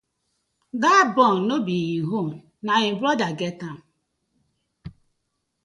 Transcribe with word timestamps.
Dat 0.83 1.07
bunk 1.15 1.39
no 1.47 1.55
be 1.67 1.77
im 1.97 2.05
own, 2.19 2.31
na 2.65 2.73
im 2.87 2.95
brother 2.99 3.31
get 3.39 3.61
am. 3.69 3.79